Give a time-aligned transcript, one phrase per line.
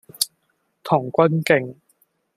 [0.81, 1.75] 童軍徑